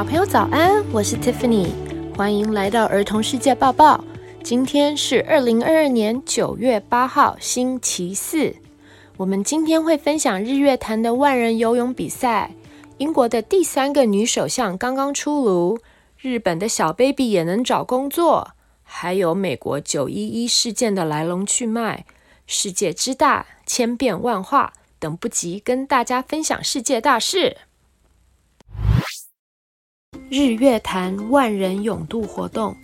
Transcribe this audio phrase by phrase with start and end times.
[0.00, 1.68] 小朋友早安，我是 Tiffany，
[2.16, 4.02] 欢迎来到儿童世界报报。
[4.42, 8.56] 今天是二零二二年九月八号，星期四。
[9.18, 12.52] 我们今天会分享日月潭的万人游泳比赛，
[12.96, 15.78] 英国的第三个女首相刚刚出炉，
[16.18, 22.06] 日本的小 baby 也能找工作，还有美国九一一事件的来龙去脉。
[22.46, 27.58] 世界之大，千变万化，等不及跟大家分享世界大事。
[30.30, 32.76] 日月潭万人泳渡活动。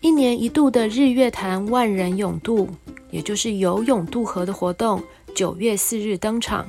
[0.00, 2.66] 一年一度的日月潭万人泳渡，
[3.10, 5.02] 也就是游泳渡河的活动，
[5.34, 6.66] 九月四日登场。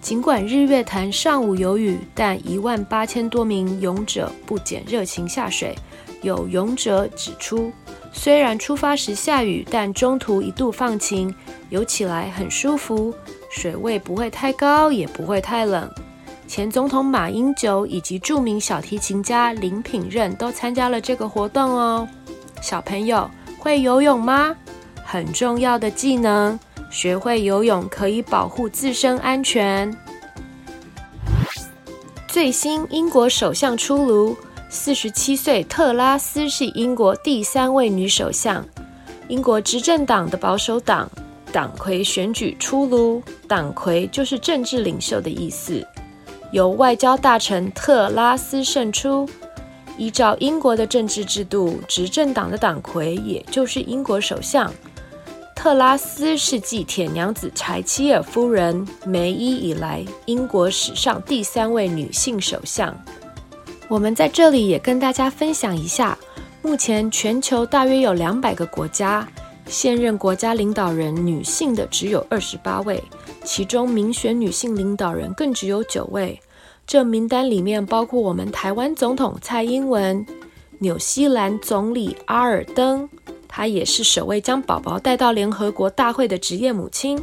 [0.00, 5.74] 尽管日月潭上午有雨，但一万八千多名泳者不减热情下水。
[6.22, 7.72] 有泳者指出，
[8.12, 11.34] 虽然出发时下雨，但中途一度放晴，
[11.70, 13.12] 游起来很舒服，
[13.50, 15.92] 水位不会太高，也不会太冷。
[16.46, 22.06] 前总统马英九以及著名小提琴家林品任都参加了这个活动哦。
[22.60, 23.28] 小朋友
[23.58, 24.54] 会游泳吗？
[25.04, 26.58] 很重要的技能，
[26.90, 29.94] 学会游泳可以保护自身安全。
[32.26, 34.36] 最新英国首相出炉，
[34.68, 38.64] 四十七岁特拉斯是英国第三位女首相。
[39.28, 41.08] 英国执政党的保守党
[41.52, 45.86] 党魁选举出炉，党魁就是政治领袖的意思，
[46.54, 49.28] 由外交大臣特拉斯胜出。
[49.98, 54.72] 依照英国的政治制度，执政党的党魁也就是英国首相。
[55.56, 62.96] 特拉斯是继铁娘子柴契尔夫人梅伊以来，英国史上第三位女性首相。
[63.88, 66.16] 我们在这里也跟大家分享一下，
[66.62, 69.26] 目前全球大约有两百个国家，
[69.66, 73.02] 现任国家领导人女性的只有二十八位，
[73.42, 76.40] 其中民选女性领导人更只有九位。
[76.86, 80.24] 这名单里面包括我们台湾总统蔡英文、
[80.78, 83.08] 纽西兰总理阿尔登，
[83.48, 87.20] 她也是首位将宝宝带到联合国大会的职业母亲。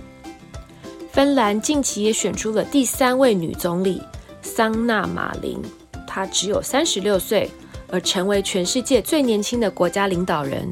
[1.12, 4.02] 芬兰近期也选出了第三位女总理
[4.42, 5.62] 桑娜马林，
[6.08, 7.50] 她只有三十六岁，
[7.90, 10.70] 而成为全世界最年轻的国家领导人。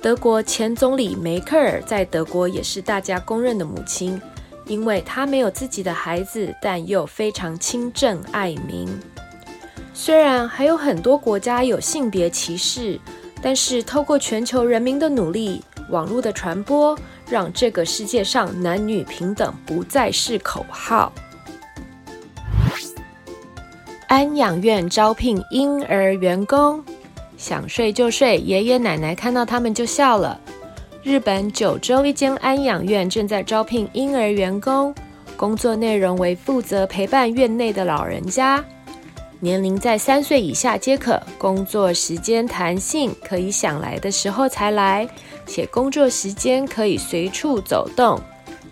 [0.00, 4.20] 德国前总理梅克尔在德国也是大家公认的母亲。
[4.66, 8.88] 因为他没有自己的孩子，但又非常亲政爱民。
[9.92, 12.98] 虽然还有很多国家有性别歧视，
[13.40, 16.98] 但是透过全球人民的努力，网络的传播，
[17.28, 21.12] 让这个世界上男女平等不再是口号。
[24.08, 26.84] 安养院招聘婴儿员工，
[27.36, 30.40] 想睡就睡，爷爷奶奶看到他们就笑了。
[31.04, 34.92] 日本九州一间安养院正在招聘婴儿员工，
[35.36, 38.64] 工作内容为负责陪伴院内的老人家，
[39.38, 45.06] 年龄在三岁以下皆可，工作时间弹性，可以想来的时候才来，
[45.46, 48.18] 且工作时间可以随处走动。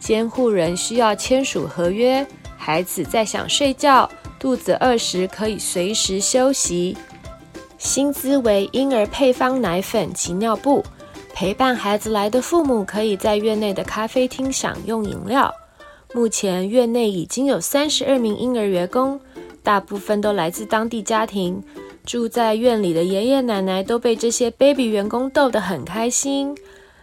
[0.01, 2.27] 监护人需要签署合约，
[2.57, 6.97] 孩子在想睡觉、肚子饿时可以随时休息。
[7.77, 10.83] 薪资为婴儿配方奶粉及尿布。
[11.35, 15.53] 陪伴孩子来的父母可以在院内的咖啡厅享用饮料。
[16.15, 19.19] 目前院内已经有三十二名婴儿员工，
[19.63, 21.63] 大部分都来自当地家庭。
[22.05, 26.55] 住在院里的爷爷奶奶都被这些 baby 员工逗得很开心。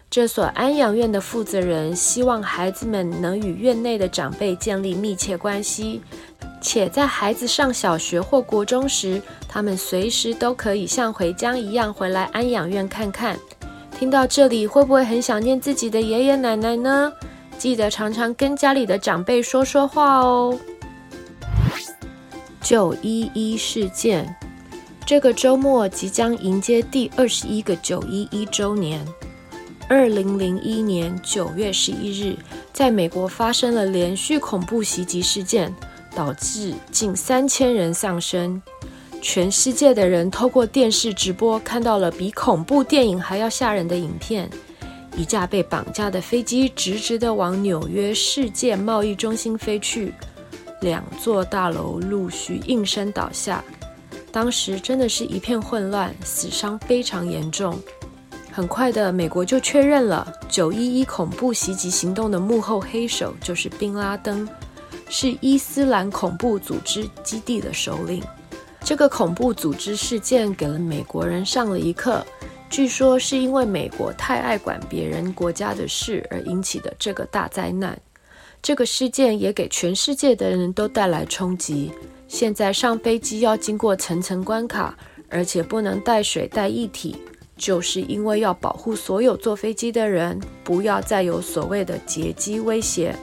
[0.09, 6.01] 这所安养院的负责人希望孩子们能与院内的长辈建立密切关系，
[6.61, 13.37] 且在孩子上小学或国中时，他们随时都可以像回家一样回来安养院看看。
[13.99, 17.11] 听到这里，会不会很想念自己的爷爷奶奶呢？
[17.57, 20.57] 记得常常跟家里的长辈说说话哦。
[22.61, 24.33] 九一一事件，
[25.05, 29.05] 这个周末即将迎接第二十一个九一一周年。
[29.89, 32.37] 二零零一年九月十一日，
[32.71, 35.75] 在美国发生了连续恐怖袭击事件，
[36.15, 38.61] 导致近三千人丧生。
[39.21, 44.49] 全世界的人透过电视直播看到了比恐怖电影还要吓人的影片：
[45.15, 50.13] 一架被绑架的飞机直直地往纽约世界贸易中心飞去，
[50.81, 53.63] 两座大楼陆续应声倒下。
[54.31, 57.77] 当时真的是一片混乱，死伤非常严重。
[58.51, 64.47] 很快的，美国就确认了九一一恐怖袭击行动的幕后黑手就是宾拉登，
[65.09, 68.23] 是伊斯兰恐怖组织基地的首领。
[68.89, 72.25] 这个恐怖组织事件给了美国人上了一课，
[72.71, 77.95] 据说是因为美国太爱管别人国家的事而引起的这个大灾难。
[78.63, 81.91] 这个事件也给全世界的人都带来冲击，
[82.27, 84.97] 现在上飞机要经过层层关卡，
[85.29, 87.15] 而且不能带水带液体，
[87.55, 93.15] 就是因为要保护所有坐飞机的人，不要再有所谓的劫机威胁。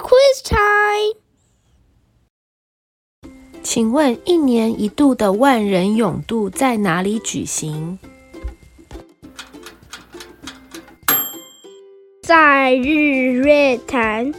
[0.00, 1.14] Quiz time.
[3.62, 7.98] 请问一年一度的万人泳渡在哪里举行？
[12.22, 14.32] 在日月潭。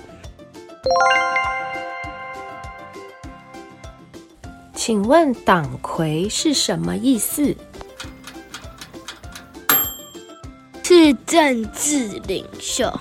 [4.74, 7.56] 请问党魁是什么意思？
[10.84, 12.92] 是政治领袖。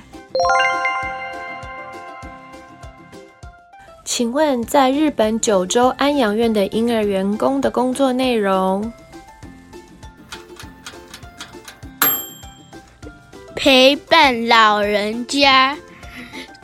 [4.21, 8.93] 请问，在日本九州安养院的婴儿员工的工作内容？
[13.57, 15.75] 陪伴老人家，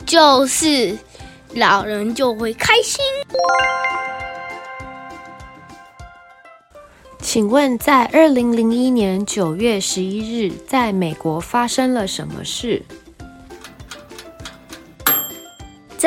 [0.05, 0.95] 就是
[1.55, 3.03] 老人就会开心。
[7.17, 12.83] 请问，在二零零一年九月十一日，在美国发生了什么事？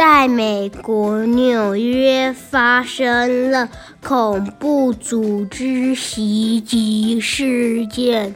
[0.02, 3.68] 在美国纽约发生了
[4.02, 8.34] 恐怖组织袭击事件。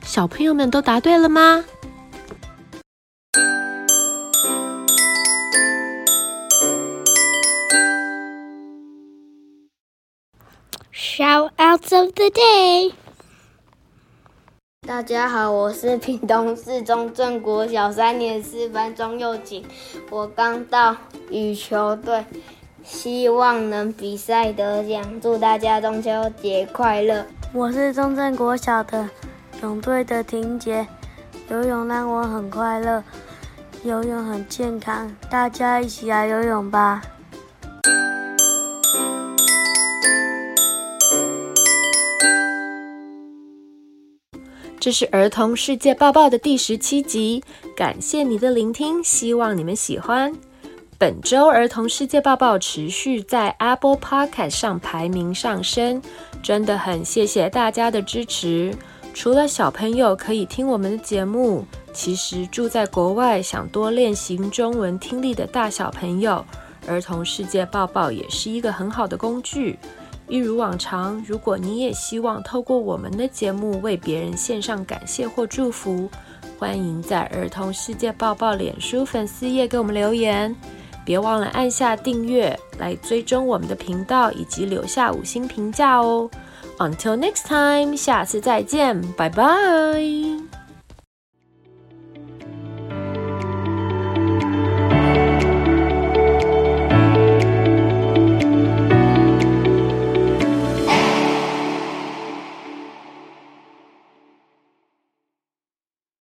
[0.00, 1.64] 小朋友们都答对了吗
[10.92, 12.99] ？Shoutouts of the day。
[14.90, 19.64] 大家好，我是屏东市中正国小三年四班庄佑景，
[20.10, 20.96] 我刚到
[21.30, 22.24] 羽球队，
[22.82, 26.10] 希望能比赛得奖，祝大家中秋
[26.42, 27.24] 节快乐。
[27.54, 29.08] 我是中正国小的
[29.62, 30.84] 泳队的婷姐，
[31.50, 33.00] 游泳让我很快乐，
[33.84, 37.00] 游泳很健康，大家一起来游泳吧。
[44.80, 47.44] 这是儿童世界报报的第十七集，
[47.76, 50.34] 感谢你的聆听，希望你们喜欢。
[50.96, 56.00] 本周儿童世界报报持续在 Apple Podcast 上排名上升，
[56.42, 58.74] 真的很谢谢大家的支持。
[59.12, 66.42] 除了小朋友可以听我们的节目，其实住在国外想多练习中文听力的大小朋友，
[66.86, 69.78] 儿童世界报报也是一个很好的工具。
[70.30, 76.08] 一如往常，如果你也希望透过我们的节目为别人献上感谢或祝福，
[76.56, 80.54] 欢迎在儿童世界报报脸书粉丝页给我们留言。
[81.04, 86.30] 别忘了按下订阅来追踪我们的频道，以及留下五星评价哦。
[86.78, 90.49] Until next time，下次再见，拜拜。